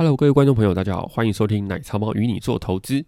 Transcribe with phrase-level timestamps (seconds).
[0.00, 3.04] Hello，各位观众朋友，大家好，欢迎收听奶茶猫与你做投资。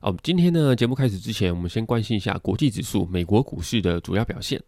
[0.00, 4.62] 哦，今天呢，节目开始之前，我们先关心一下国际指数、美国股市的主要表现。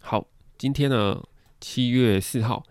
[0.00, 0.26] 好，
[0.58, 1.22] 今天呢，
[1.60, 2.64] 七月四号，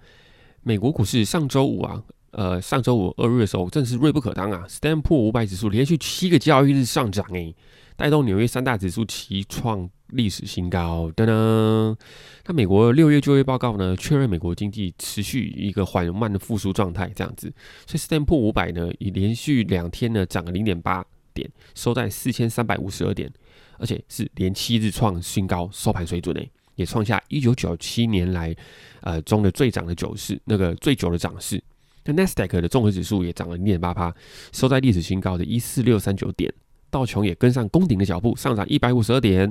[0.62, 7.56] 美国股市上周五啊，呃，上周五二日的时候，正是锐不可当啊，Stanford 五百指数连续七个交易日上涨，诶，
[7.96, 11.12] 带动纽约三大指数齐创历史新高。
[11.16, 11.98] 噔噔，
[12.46, 17.54] 那美国六月就业报告呢，确认美国经济持续一个缓慢的复苏状态，这样子，
[17.86, 21.06] 所以 Stanford 五百呢，已连续两天呢涨了零点八。
[21.34, 23.32] 点收在四千三百五十二点，
[23.78, 28.54] 而且是连七日创新高收盘水准诶，也创下一九九七年来
[29.00, 31.64] 呃中的最涨的九市那个最久的涨势。
[32.04, 34.14] 那 Nasdaq 的综合指数也涨了零点八八，
[34.52, 36.54] 收在历史新高的一四六三九点。
[36.90, 39.50] 道琼也跟上攻顶的脚步，上涨一百五十二点。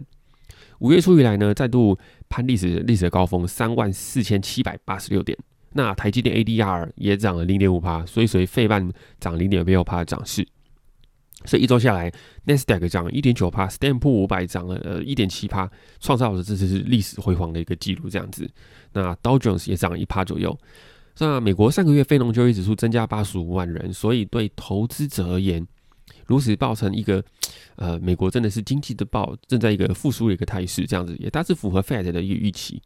[0.80, 1.98] 五月初以来呢，再度
[2.28, 5.38] 攀历史历史的高峰三万四千七百八十六点。
[5.72, 8.90] 那台积电 ADR 也涨了零点五趴，所以随费半
[9.20, 10.46] 涨零点六趴的涨势。
[11.44, 12.12] 所以一周下来
[12.46, 18.10] ，Nasdaq 涨一点九帕 s t a n p 五百涨了呃一点七帕，创造了这次是历史辉煌的一个记录。
[18.10, 18.50] 这样子，
[18.92, 20.58] 那 Dow Jones 也涨了一帕左右。
[21.18, 25.66] 那美国上个月非农就业指数增加八十五万人，所以对投资者而言，
[26.30, 27.22] 如此造成一个
[27.76, 32.80] 呃美国真的是经济的报正在一个复苏的一个态势，这样子也大致符合 Fed 的一个预期。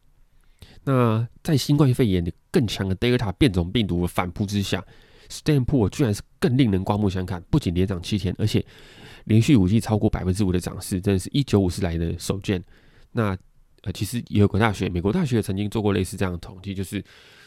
[0.85, 4.85] 那在新冠肺炎的更强的 Delta 变种病毒的反扑之下。
[5.27, 8.63] s t a n p o r 居然是更令人刮目相看，不仅连涨七天，而且
[9.25, 12.63] 连续五季超过百分之五的涨势，真的是一九五四来的首见。
[13.13, 13.37] 那
[13.85, 17.03] 呃，其实也有个大学，美国大学曾经做过类似这样的统计，就是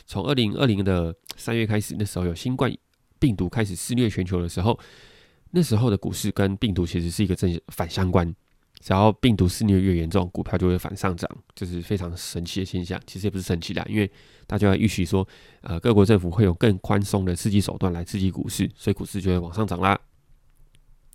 [0.08, 2.75] 从二零二零的三月开始，那时候有新冠
[3.20, 4.78] 病毒开始肆虐全球的时候，
[5.52, 8.34] 那时候的股市跟病毒其实是一个正反相关。
[8.80, 13.02] 只要病毒肆虐越严重，股票就会反上涨，这是非常神奇的现象。
[13.08, 14.09] 其实也不是神奇啦，因为
[14.45, 15.28] 大家预期说，
[15.62, 20.00] 呃，各国政府会有更宽松的刺激手段来刺激股市，所以股市就会往上涨啦。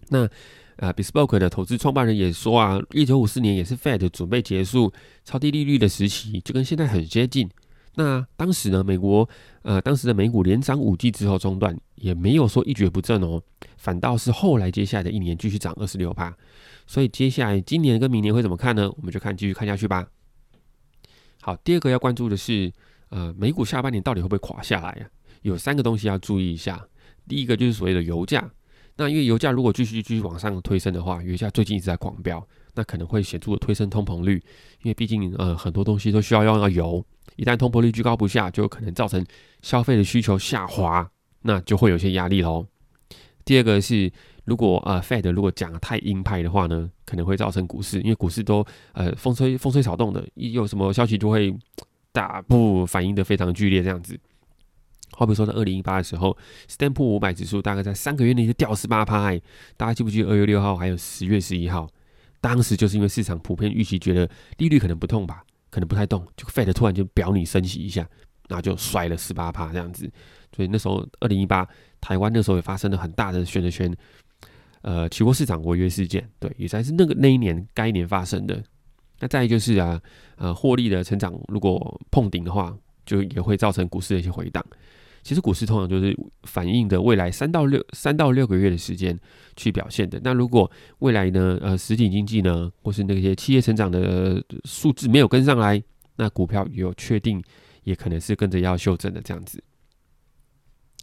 [0.08, 0.28] 那
[0.76, 4.92] 呃，Bespoke 的投资创办人也说啊，一九五四年也是 Fed 准备结束
[5.24, 7.48] 超低利率的时期，就跟现在很接近。
[7.94, 9.28] 那当时呢，美国
[9.62, 13.42] 呃，当时的美股连涨五季之后中断，也没有说一蹶不振哦，
[13.76, 16.34] 反倒是后来接下来的一年继续涨二十六趴。
[16.86, 18.90] 所以接下来今年跟明年会怎么看呢？
[18.96, 20.06] 我们就看继续看下去吧。
[21.42, 22.72] 好，第二个要关注的是，
[23.10, 25.08] 呃，美股下半年到底会不会垮下来呀？
[25.42, 26.86] 有三个东西要注意一下。
[27.28, 28.50] 第一个就是所谓的油价，
[28.96, 32.44] 那因为油价如果继续继续往上推升的话，油价最近一直在狂飙，
[32.74, 34.42] 那可能会显著的推升通膨率。
[34.82, 37.04] 因为毕竟呃很多东西都需要用到油，
[37.36, 39.24] 一旦通膨率居高不下，就可能造成
[39.62, 41.10] 消费的需求下滑，
[41.42, 42.66] 那就会有些压力喽。
[43.44, 44.12] 第二个是。
[44.44, 51.56] 如果呃，Fed 如果讲太鹰派的话呢，可能会造成股市，因为股市都呃风吹风吹草动的，一有什么消息就会
[52.10, 54.18] 大不反应的非常剧烈这样子。
[55.12, 56.36] 好比说在二零一八的时候
[56.68, 59.30] ，Stanford 五百指数大概在三个月内就掉十八趴，
[59.76, 61.88] 大家记不记得二月六号还有十月十一号？
[62.42, 68.06] 当时就是因为市场普遍预期觉得利率可能不痛吧，可能不太动，就 Fed 突然就表你升息一下，
[68.48, 70.10] 然后就摔了十八趴这样子。
[70.54, 71.66] 所以那时候二零一八
[72.02, 73.90] 台湾那时候也发生了很大的选择权。
[74.82, 78.60] 呃，期货市场违约事件，对，也才是那个那一年该年发生的。
[79.20, 80.02] 那再就是啊，
[80.34, 82.76] 呃，获利的成长如果碰顶的话，
[83.06, 84.66] 就也会造成股市的一些回档。
[85.22, 89.18] 其实股市通常就是反映的未来三到六三到六个月的时间
[89.56, 90.20] 去表现的。
[90.24, 95.82] 那如果未来呢，呃，实体经济呢，或是那些企业成长的数字没有跟上来，
[96.16, 97.42] 那股票有确定
[97.84, 99.62] 也可能是跟着要修正的这样子。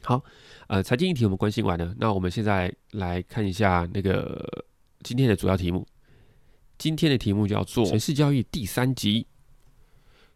[0.02, 0.24] 好。
[0.68, 4.48] 呃，财经议题我们关心完了，那我们现在来看一下那个
[5.02, 5.84] 今天的主要题目。
[6.78, 9.26] 今天的题目叫做“城市交易第三集”。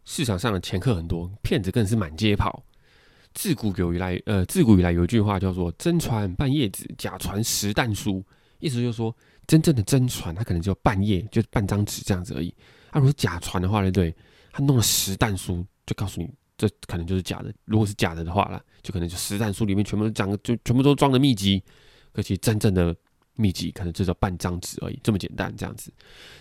[0.04, 2.64] 市场上的掮客很多，骗子更是满街跑。
[3.34, 8.24] 自古有以来，呃，自古以来有一句话叫做“真传半叶子，假传实弹书”，
[8.60, 9.14] 意思就是说，
[9.46, 12.54] 真正的真传它可能就半页，就半张纸这样子而已。
[12.92, 14.14] 那如果是假传的话呢，对，
[14.52, 16.30] 他弄了实弹书，就告诉你。
[16.56, 17.52] 这可能就是假的。
[17.64, 21.60] 如果是假的的话了，就可能就实弹书里面全部都讲，就全部都装的秘籍。
[22.12, 22.94] 可其真正的
[23.34, 25.92] 秘籍可能只有半张纸而已，这么简单这样子。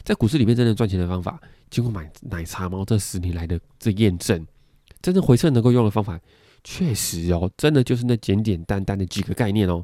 [0.03, 1.41] 在股市里面真正赚钱的方法，
[1.71, 4.45] 经过买奶茶猫这十年来的这验证，
[5.01, 6.19] 真正回撤能够用的方法，
[6.63, 9.83] 确实哦，真的就是那简简单单的几个概念哦。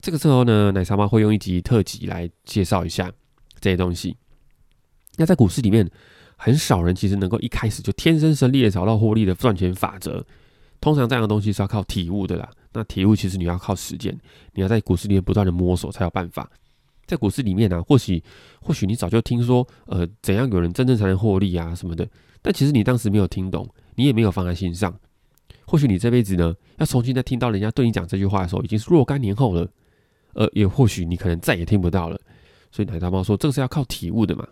[0.00, 3.12] 这个时候呢，奶茶妈会用一集特辑来介绍一下
[3.60, 4.16] 这些东西。
[5.16, 5.90] 那在股市里面。
[6.38, 10.22] 很少人其实能够一开始就天生神力的找到获利的赚钱法则。
[10.82, 12.46] 通常这样的东西是要靠体悟的啦。
[12.74, 14.14] 那体悟其实你要靠时间，
[14.52, 16.46] 你要在股市里面不断的摸索才有办法。
[17.06, 18.22] 在股市里面呢，或许
[18.60, 22.06] 或许你早就听说，呃，怎样有人真正才能获利啊什么的。
[22.42, 24.94] 但其实你当时没有听懂，你也没有放在心上。
[25.66, 29.68] 或许你这辈子呢，要重新再听到人家对你讲这句话的时候，已经是若干年后了。
[30.34, 32.20] 呃，也或许你可能再也听不到了。
[32.70, 34.46] 所以奶茶猫说，这个是要靠体悟的嘛？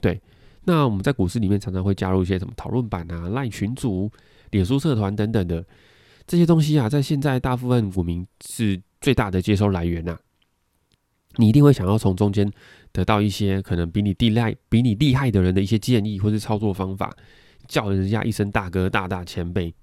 [0.00, 0.20] 对。
[0.64, 4.10] 那我们在股市里面常常会加入一些什么讨论版啊、赖群组、
[4.50, 5.64] 脸书社团等等的
[6.26, 10.16] 这些东西啊，在现在大部分股民是最大的接收来源呐。
[11.36, 12.48] 你一定会想要从中间
[12.92, 17.10] 得到一些可能比你厉害、比你厉害的人的一些建议或是操作方法，
[17.66, 19.74] 叫人家一声大哥、大大前辈。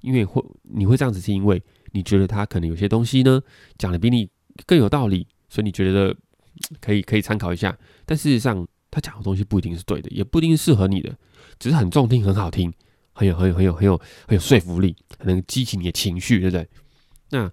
[0.00, 3.40] 因为会你会这样子，是因为你觉得他可能有些东西呢
[3.76, 4.28] 讲的比你。
[4.66, 6.12] 更有道理，所以你觉得
[6.82, 7.78] 可以可以参考一下。
[8.04, 11.16] 但事实上，他讲的东西不一定是对的，也不一定适合你的，
[11.60, 12.72] 只是很中听、很好听，
[13.12, 13.96] 很有、很有、很有、很有、
[14.26, 16.68] 很有说服力，很能激起你的情绪，对不对？
[17.30, 17.48] 那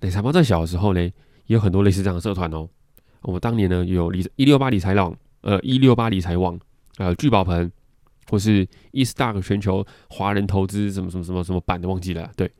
[0.00, 1.12] 奶茶包在小的时候呢，也
[1.48, 2.66] 有很多类似这样的社团哦。
[3.20, 6.58] 我们当年呢有理一六八理财网，呃，一六八理财网，
[6.96, 7.70] 呃，聚宝盆，
[8.30, 12.30] 或是 eStock 全球华人投资什么什么什么什么版的，忘记了。
[12.36, 12.50] 对，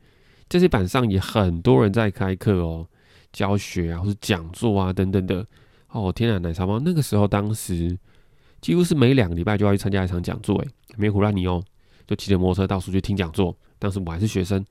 [0.49, 2.87] 这些版上也很多人在开课哦。
[3.31, 5.47] 教学啊，或是讲座啊，等等的。
[5.89, 7.97] 哦，天啊，奶茶猫那个时候，当时
[8.63, 11.63] 几乎是每两个礼拜就要去参加一场讲座，诶，没胡乱你哦，
[12.07, 13.55] 就骑着摩托车到处去听讲座。
[13.79, 14.65] 当时我还是学生，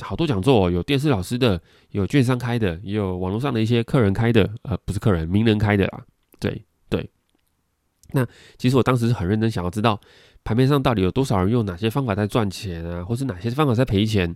[0.00, 6.04] 好多讲座哦，有电视老师的，有券商开的，也有网络上的一些客人开的，呃，不是客人，名人开的啦。
[6.40, 7.08] 对对。
[8.10, 8.26] 那
[8.58, 10.00] 其实我当时是很认真，想要知道
[10.44, 14.34] 盘面上到底有多少人用哪些方法在赚钱啊，或是哪些方法在赔钱，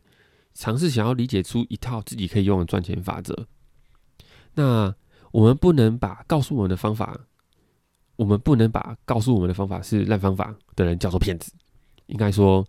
[0.55, 3.47] 尝试想要理解出一套自己可以用的赚钱法则。
[4.55, 4.95] 那
[5.33, 7.19] 我们不能把告诉我们的方法，
[8.17, 11.53] 我们不能把告诉我们的方法是烂方法的人叫做骗子。
[12.07, 12.65] 应该说，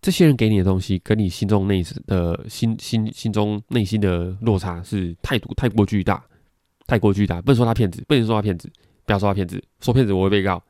[0.00, 6.24] 这些人给你的东西，跟你心中内的心心心中内心的落差是太多太过巨大，
[6.86, 7.42] 太过巨大。
[7.42, 8.70] 不能说他骗子，不能说他骗子，
[9.04, 10.62] 不要说他骗子，说骗子我会被告。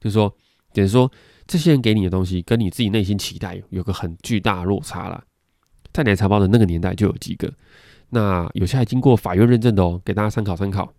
[0.00, 0.34] 就是说，
[0.74, 1.10] 等于说，
[1.46, 5.22] 这些人给你的东西，跟你自己内心期待有个很巨大落差了。
[5.92, 7.52] 在奶茶包的那个年代就有几个。
[8.10, 10.92] 那有些还经过法院认证的哦，给大家参考参考。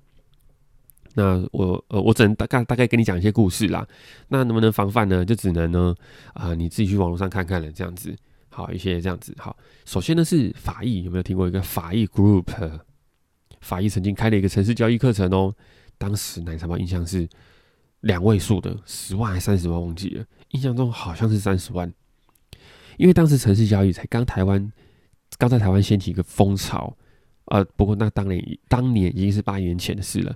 [1.16, 3.88] 那我呃，我只能大概大概跟你讲一些故事啦。
[4.30, 5.24] 那能不能防范呢？
[5.24, 5.96] 就只能呢
[6.34, 8.16] 啊，你自己去网络上看看了，这样子。
[8.50, 9.34] 好，一些这样子。
[9.38, 9.56] 好，
[9.86, 12.46] 首先呢是法医，有没有听过一个法医 group？
[13.62, 15.54] 法医曾经开了一个城市交易课程哦。
[16.00, 17.30] 当时奶茶包印象是
[18.04, 21.92] 两位数的，十万还三十万忘记了，印象中好像是三十万。
[22.98, 24.72] 因为当时城市交易才刚台湾
[25.38, 26.96] 刚在台湾掀起一个风潮。
[27.46, 30.34] 呃，不过那当年当年已经是八年前的事了。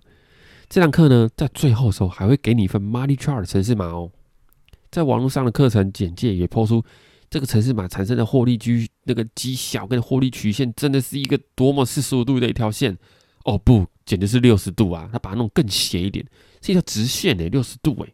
[0.68, 4.12] 这堂课呢，在最后的时候还会给你一份 Money Chart 城市码哦。
[4.92, 6.84] 在网络上的课程简介也抛出
[7.30, 12.98] 这个城市码产生的获利区那个绩效跟获利曲线，真的是一个多么四十五度的一条线
[13.46, 15.08] 哦，不，简直是六十度啊！
[15.12, 16.26] 他把它弄更斜一点，
[16.62, 18.14] 是一条直线诶，六十度诶，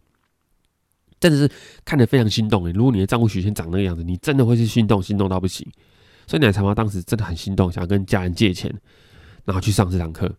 [1.19, 1.49] 真的是
[1.85, 2.71] 看得非常心动诶。
[2.71, 5.65] 如果你的账户曲线长那个样子，你真的会是心动，心动到不行。
[6.27, 8.73] 所以奶茶妈当时真的很心动，想要跟家人借钱，
[9.45, 10.29] 然后去上这堂课。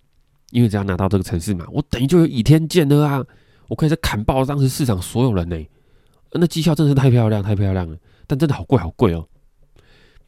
[0.51, 3.25] 因为只要拿到这个城市嘛，我等于就有倚天剑了啊！
[3.69, 5.57] 我可以在砍爆当时市场所有人呢。
[6.33, 7.97] 那绩效真的是太漂亮，太漂亮了。
[8.27, 9.27] 但真的好贵，好贵哦。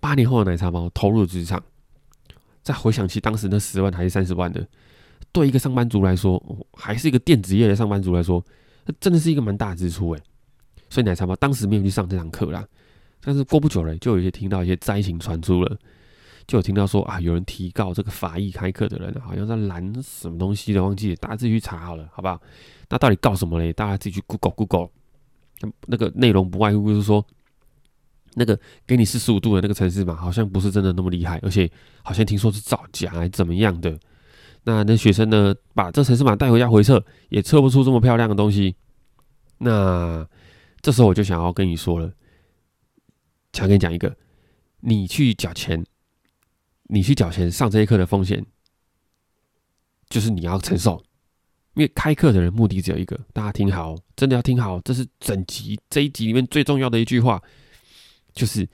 [0.01, 1.63] 八年后的奶茶猫投入职场，
[2.63, 4.67] 再回想起当时那十万还是三十万的，
[5.37, 6.43] 对一个上班族来说，
[6.73, 8.43] 还是一个电子业的上班族来说，
[8.87, 10.21] 那真的是一个蛮大支出哎。
[10.89, 12.67] 所以奶茶猫当时没有去上这堂课啦。
[13.21, 15.77] 但是过不久了，就有一些听到一些灾情传出了，
[16.47, 22.41] 就有听到说啊，有人提告这个法医开课的人，好像在拦什么东西的，忘记大家自己去查好了，好不好？
[22.89, 23.75] 那到底告什么嘞？
[23.75, 24.89] 大家自己去 Google Google，
[25.87, 27.23] 那个内容不外乎就是说，
[28.35, 31.71] 那个给你四十五度的那个城市嘛，好像不是真的那么厉害，而且
[32.03, 33.99] 好像听说是造假怎么样的。
[34.67, 38.75] 那那学生呢，把这城市码带回家回测，也测不出这么漂亮的东西。
[39.59, 40.29] 那
[40.83, 42.13] 这时候我就想要跟你说了。
[43.53, 44.15] 想跟你讲一个，
[44.81, 45.83] 你去缴钱，
[46.89, 48.45] 你去缴钱上这一课的风险，
[50.11, 51.03] 就是你要承受。
[51.75, 57.41] 因为开课的人目的只有一个，大家听好，真的要听好，这是整集这一集里面最重要的一句话，
[58.35, 58.69] 就是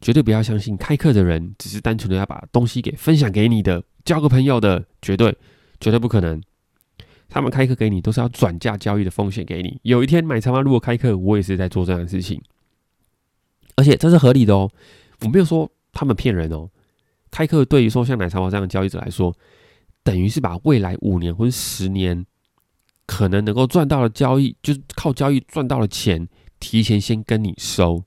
[0.00, 5.36] 绝对不要相信开课的人只是单纯的要把东西给分享给你的，交个朋友的，绝对
[5.80, 6.40] 绝对不可能。
[7.28, 9.80] 他们开课给你都是要转嫁交易的风险给你。
[9.82, 10.60] 有一天买茶吗？
[10.60, 12.40] 如果开课，我也是在做这样的事情。
[13.74, 14.70] 而且这是合理的哦，
[15.22, 16.70] 我没有说他们骗人哦。
[17.30, 19.34] 开课对于说像奶茶王这样的交易者来说，
[20.02, 22.24] 等于是把未来五年或者十年
[23.06, 26.28] 可能能够赚到的交易，就是靠交易赚到的钱，
[26.60, 28.04] 提前先跟你收。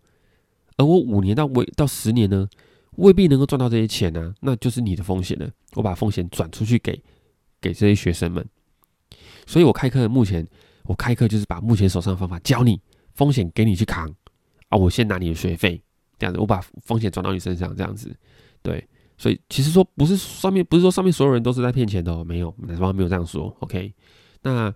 [0.79, 2.48] 而我五年到未到十年呢，
[2.95, 5.50] 未必能够赚到这些钱呢，那就是你的风险了。
[5.74, 7.00] 我把风险转出去给
[7.59, 8.43] 给这些学生们，
[9.45, 10.48] 所以我开课目前
[10.86, 12.79] 我开课就是把目前手上的方法教你，
[13.13, 14.09] 风险给你去扛。
[14.69, 15.83] 啊，我先拿你的学费，
[16.17, 18.15] 这样子，我把风险转到你身上，这样子，
[18.62, 18.88] 对。
[19.17, 23.93] 所以其实说不是上面不是说上面所有人都是在骗钱的哦，没有，哪方没有这样说，OK？
[24.43, 24.74] 那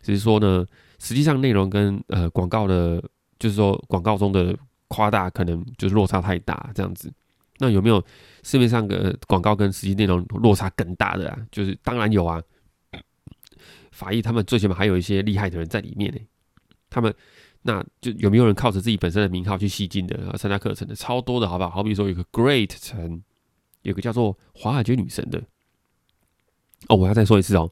[0.00, 0.64] 只是说呢，
[0.98, 3.02] 实际上内容跟呃广告的，
[3.38, 4.56] 就是说广告中的
[4.92, 7.10] 夸大可能就是落差太大这样子。
[7.58, 8.04] 那有没有
[8.42, 11.38] 市面上的广告跟实际内容落差更大的啊？
[11.50, 12.42] 就是当然有啊。
[13.90, 16.20] 法医他们最起码还有一些厉害的人在里面呢，
[16.90, 17.14] 他们
[17.62, 20.36] 那就有没有人靠着自己本身的名号去吸金的啊？
[20.36, 21.70] 参加课程的超多的，好不好？
[21.70, 23.22] 好比说有个 Great 城。
[23.82, 25.42] 有个叫做华尔街女神的
[26.86, 27.68] 哦，我要再说一次哦，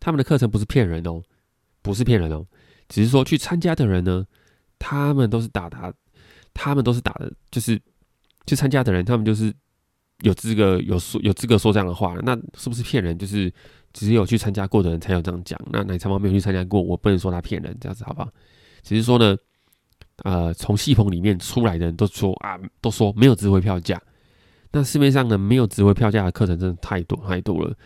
[0.00, 1.22] 他们的课程不是骗人哦，
[1.82, 2.46] 不是骗人哦，
[2.88, 4.26] 只是说去参加的人呢，
[4.78, 5.92] 他们都是打他，
[6.54, 7.80] 他们都是打的，就是
[8.46, 9.52] 去参加的人，他们就是
[10.22, 13.16] 有资格有说有资格说这样的话，那是不是骗人？
[13.16, 13.52] 就是
[13.92, 18.28] 只有去参加过的人才有这样讲，那奶茶猫没有去参加过，我不能说他骗人，这样子好不好？
[18.82, 19.36] 只是说呢，
[20.24, 24.00] 呃，从戏棚里面出来的人都说啊，都说没有值回票价。
[24.72, 27.76] 那市面上呢，没有值回票价的课程真的太多太多了，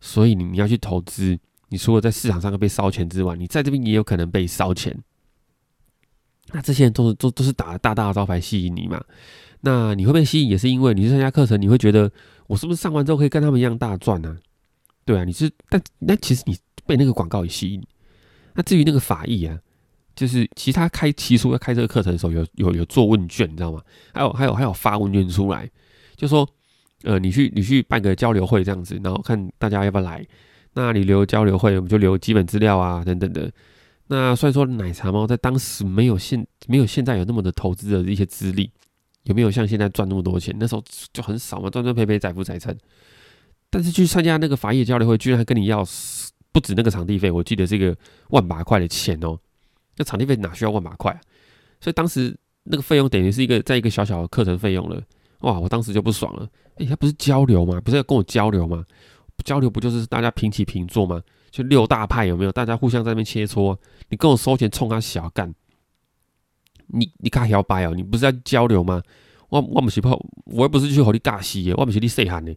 [0.00, 4.96] 所以你要去投资，你除了在市场上被烧钱之外，你在这边也有可能被烧钱。
[6.52, 9.02] 那这些人都是都都是打大大的招牌吸引你嘛？
[9.60, 12.10] 那你会被吸引，也是因为你去参加课程，你会觉得
[12.46, 14.36] 我是不是上完之后可以跟他们一样大赚呢？
[15.06, 17.82] 对啊，你是，但那其实你被那个广告也吸引。
[18.54, 19.58] 那至于那个法益啊，
[20.14, 23.80] 就是其他开起初要开这个课程的时候，有有有做问卷，你知道吗？
[24.12, 25.68] 还有还有还有发问卷出来。
[26.14, 26.46] 就说，
[27.02, 30.24] 呃，你去你去办个交流会这样子，然后看大家要不要来。
[30.74, 33.50] 那你留交流会，我们就留基本资料啊，等等的。
[34.06, 38.70] 那虽然说奶茶猫在当时没有现没有现在有那么的投资的一些资历，
[39.24, 40.54] 有没有像现在赚那么多钱？
[40.58, 42.76] 那时候就很少嘛，赚赚赔赔，载富载沉。
[43.70, 45.84] 但是去参加那个法业交流会，居然还跟你要
[46.52, 47.96] 不止那个场地费，我记得是一个
[48.28, 49.38] 万把块的钱哦。
[49.96, 51.18] 那场地费哪需要万把块？
[51.80, 55.02] 所以当时那个费用等于是一个在一个小小的课程费用了。
[55.40, 55.58] 哇！
[55.58, 56.48] 我当时就不爽了。
[56.76, 57.80] 哎，他不是交流吗？
[57.80, 58.84] 不是要跟我交流吗？
[59.44, 61.20] 交流不就是大家平起平坐吗？
[61.54, 62.50] 就六大派有没有？
[62.50, 63.78] 大家互相在那边切磋。
[64.08, 65.54] 你跟我收钱冲他小干，
[66.88, 67.92] 你你卡摇摆哦！
[67.94, 69.00] 你不是在交流吗？
[69.50, 72.52] 我我不是跑，我又不是去和你尬戏耶，我不是你谁喊呢？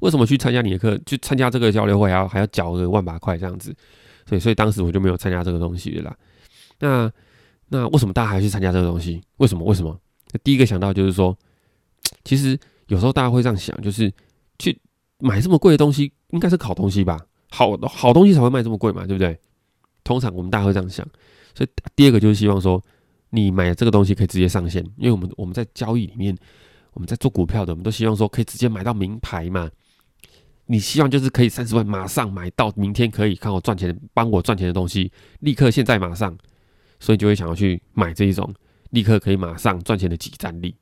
[0.00, 1.00] 为什么去参加你的课？
[1.06, 3.74] 去参加这个交流会还要还要缴个万把块这样子？
[4.26, 6.14] 所以所以当时我就没有参加这个东西的啦。
[6.78, 7.10] 那
[7.68, 9.22] 那为什么大家还去参加这个东西？
[9.38, 9.64] 为什么？
[9.64, 9.98] 为什么？
[10.44, 11.34] 第一个想到就是说。
[12.22, 14.12] 其实有时候大家会这样想，就是
[14.58, 14.78] 去
[15.18, 17.18] 买这么贵的东西，应该是好东西吧？
[17.52, 19.38] 好好东西才会卖这么贵嘛，对不对？
[20.02, 21.06] 通常我们大家会这样想。
[21.54, 22.82] 所以第二个就是希望说，
[23.28, 26.34] 你买这个东西可以直接上线，因为我们我们在交易里面，
[26.94, 29.70] 我们在做股票的，我们都希望说可以直接买到名牌嘛。
[30.66, 36.36] 你希望就是可以三十万马上买到，明天可以看我赚钱，帮我赚钱的东西，立刻现在马上，
[36.98, 38.50] 所以就会想要去买这一种
[38.90, 40.74] 立刻可以马上赚钱的几战力。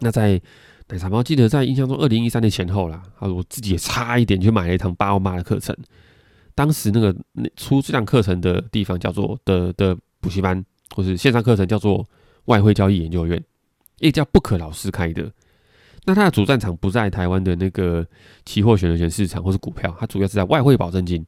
[0.00, 0.40] 那在
[0.88, 5.74] 奶茶猫记得在印象中，二零一三年前后啦，啊，我自己也差一点去买了一堂八万八的课程。
[6.54, 7.14] 当时那个
[7.56, 10.64] 出这堂课程的地方叫做的的补习班，
[10.94, 12.06] 或是线上课程叫做
[12.44, 13.42] 外汇交易研究院，
[13.98, 15.32] 一个叫不可老师开的。
[16.04, 18.06] 那它的主战场不在台湾的那个
[18.44, 21.24] 期货选择权市场或是股票，它主要是在外汇保证金。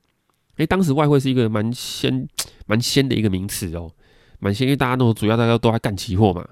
[0.58, 2.28] 诶，当时外汇是一个蛮先
[2.66, 3.90] 蛮先的一个名词哦，
[4.38, 6.46] 蛮先，因为大家都主要大家都在干期货嘛。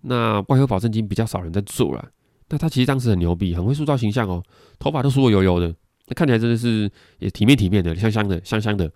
[0.00, 2.08] 那外汇保证金比较少人在做了，
[2.50, 4.42] 那他其实当时很牛逼，很会塑造形象哦，
[4.78, 5.74] 头发都梳的油油的，
[6.06, 8.90] 那看起来真的是也体面体面的，香香的，香香的，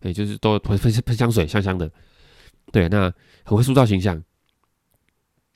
[0.00, 1.88] 哎，就是都喷喷香水，香香的，
[2.72, 3.12] 对，那
[3.44, 4.20] 很会塑造形象。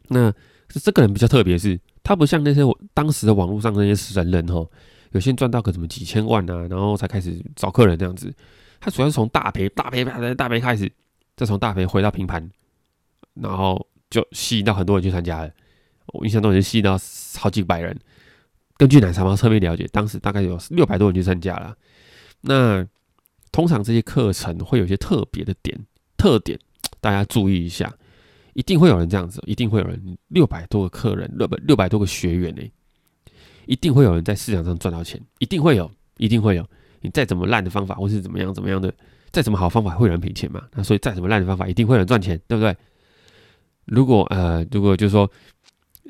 [0.08, 0.32] 那
[0.68, 2.60] 这个人比较特别，是他不像那些
[2.94, 4.68] 当时的网络上那些神人哦，
[5.10, 8.32] 有些赚到个什么几千万啊，然后才开始找客人这样子，
[8.78, 10.90] 他主要是从大赔大赔大赔大赔开始，
[11.36, 12.48] 再从大赔回到平盘，
[13.34, 13.84] 然后。
[14.10, 15.50] 就吸引到很多人去参加了，
[16.12, 16.98] 我印象中已经吸引到
[17.38, 17.98] 好几百人。
[18.76, 21.76] 根据奶茶猫侧面了解，当时大概有六百多人去参加了。
[22.40, 22.86] 那
[23.52, 25.78] 通常这些课程会有一些特别的点
[26.16, 26.58] 特点，
[27.00, 27.92] 大家注意一下，
[28.54, 32.62] 一定会有人这样子，一定会有人六百多个客人，六百六百多个学员呢，
[33.66, 36.66] 一定会有人在市场上赚到钱，一定会有，一定会有。
[37.02, 38.92] 你再怎么烂的方法，或是怎么样怎么样的，
[39.30, 40.66] 再怎么好方法，会有人赔钱嘛？
[40.72, 42.74] 那所以再怎么烂的方法，一定会有人赚钱，对不对？
[43.86, 45.30] 如果呃，如果就是说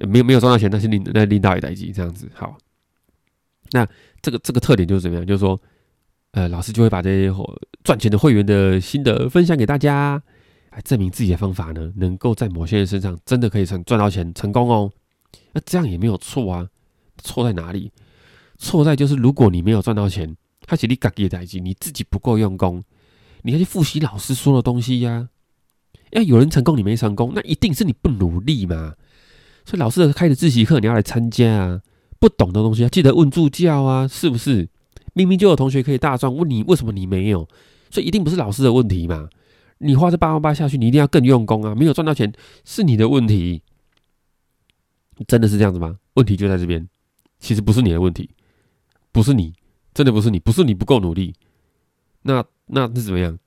[0.08, 2.56] 没有没有赚到钱，但是领那领导也待机这样子好。
[3.72, 3.86] 那
[4.20, 5.26] 这个这个特点就是怎么样？
[5.26, 5.60] 就是说，
[6.32, 7.32] 呃，老师就会把这些
[7.84, 10.20] 赚钱的会员的心得分享给大家，
[10.70, 14.90] 来证明自己的方法呢，能够在某些人身上真的可以成赚到钱成功哦。
[15.52, 16.68] 那这样也没有错啊，
[17.22, 17.92] 错在哪里？
[18.58, 22.82] 错在就是如果你没有赚到钱，他写你嘎给待机，你自己不够用功，
[23.42, 25.28] 你要去复习老师说的东西呀。
[26.10, 28.94] 要有人成功，你没成功，那一定是你不努力嘛？
[29.64, 31.80] 所以老师的开的自习课你要来参加啊，
[32.18, 34.68] 不懂的东西要记得问助教啊，是不是？
[35.12, 37.48] 明明就有同学可以大赚，问你为什么你没有？
[37.90, 39.28] 所以一定不是老师的问题嘛。
[39.78, 41.74] 你花这八万八下去，你一定要更用功啊！
[41.74, 42.30] 没有赚到钱
[42.64, 43.62] 是你的问题，
[45.26, 45.98] 真的是这样子吗？
[46.14, 46.86] 问题就在这边，
[47.38, 48.28] 其实不是你的问题，
[49.10, 49.54] 不是你，
[49.94, 51.34] 真的不是你，不是你不够努力。
[52.22, 53.38] 那那是怎么样？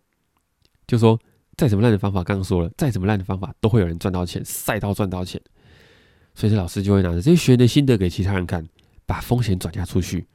[0.88, 1.20] 就说
[1.56, 5.40] 再怎么烂的方法，刚刚说了，再怎么烂的方法，都会有人赚到钱，赛道赚到钱。
[6.36, 8.68] 所以老师就会拿着这些学员的心得给其他人看，
[9.06, 10.28] 把风险转嫁出去。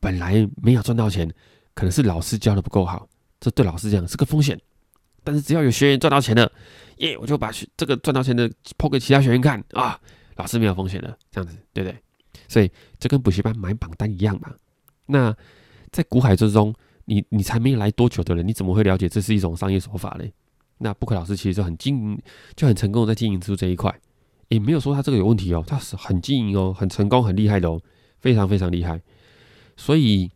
[0.00, 1.32] 本来没有赚到钱，
[1.74, 3.08] 可能是老师教的不够好，
[3.40, 4.60] 这对老师讲是个风险。
[5.24, 6.50] 但是只要有学员赚到钱了，
[6.96, 9.96] 耶，我就把学这个赚到钱的抛给其他学员看啊，
[10.34, 11.96] 老师没有风险了，这样子对不对？
[12.48, 14.52] 所以这跟补习班买榜单一样嘛。
[15.06, 15.32] 那
[15.92, 16.74] 在股海之中，
[17.04, 20.32] 你你才没来多久的人，你怎么会了解这是一种商业手法嘞？
[20.78, 22.22] 那布克老师其实就很经营，
[22.56, 23.94] 就很成功在经营出这一块，
[24.52, 27.80] 也没有说他这个有问题哦，他是很经营哦，很成功，很厉害的哦，
[28.20, 29.00] 非常非常厉害。
[29.76, 30.30] 所以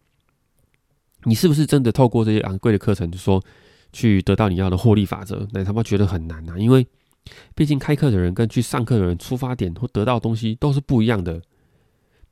[1.25, 3.43] 你是不是真的透过这些昂贵的课程，就说？
[3.93, 6.59] 去得到你要的获利法则，那他妈觉得很难啊！
[6.59, 6.87] 因为
[7.55, 11.41] 毕竟开课的人跟去上课的人出发点或得到东西都是不一样的。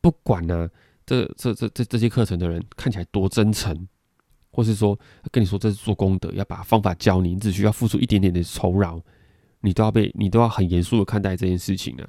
[0.03, 0.69] 不管呢，
[1.07, 3.89] 这这这这这些课程的人看起来多真诚，
[4.51, 4.99] 或是说
[5.31, 9.01] 跟你说这是做功德，要把方法教你你，只需要付出一点点的酬劳，
[9.65, 12.07] 你都要被你都要很严肃的看待这件事情啊！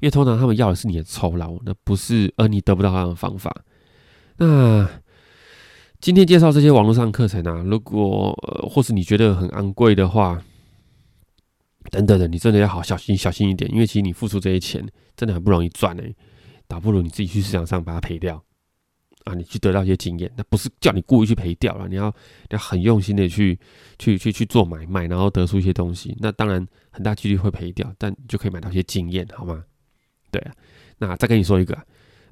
[0.00, 3.64] 因为通常他们要的是你的酬劳，那不是而你得不到他的方法，
[4.36, 4.86] 那。
[6.04, 10.42] 今天介绍这些网络上课程啊，如果呃或是你觉得很昂贵的话，
[11.92, 14.84] 等等的，你真的要好小心小心一点，因为其实你付出这些钱
[15.14, 16.12] 真的很不容易赚哎，
[16.66, 18.42] 倒不如你自己去市场上把它赔掉
[19.24, 22.14] 啊，你去得到一些经验，那不是叫你故意去赔掉了，你要
[22.50, 23.58] 要很用心的去
[23.98, 29.64] 去去去做买卖，然后得出一些东西，那当然很大几率会赔掉，但就可以买到一些经验，好吗？
[30.30, 30.52] 对啊，
[30.98, 31.78] 那再跟你说一个。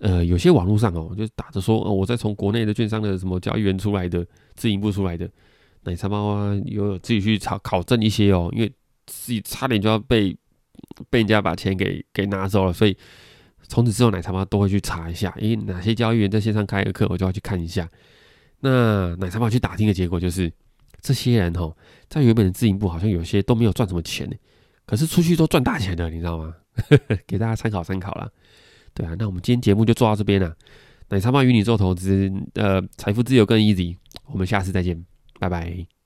[0.02, 5.30] 呃，有些网络上哦，就打着说，哦，我在从国内的券商的什么交易员出来的，自营部出来的
[5.82, 8.72] 奶茶猫啊，有自己去考考证一些哦，因为
[9.04, 10.34] 自己差点就要被
[11.10, 12.96] 被人家把钱给给拿走了，所以
[13.68, 17.88] 从此之后奶茶猫都会去查一下，诶，哪些交易员在线上开个课，我就要去看一下。
[18.60, 20.52] 那奶茶猫去打听的结果就是，
[21.00, 21.74] 这些人哦，
[22.08, 24.36] 在原本的自营部好像有些都没有赚什么钱呢，
[24.86, 26.54] 可是出去都赚大钱的，你知道吗？
[27.26, 28.28] 给大家参考参考啦。
[28.92, 30.54] 对啊，那我们今天节目就做到这边了。
[31.08, 33.96] 奶茶妈与你做投资，呃，财富自由更 easy。
[34.26, 35.04] 我们下次再见，
[35.38, 35.99] 拜拜。